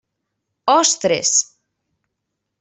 [0.75, 1.33] Ostres!